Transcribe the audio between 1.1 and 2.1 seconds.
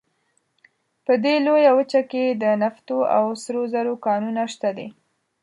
دې لویه وچه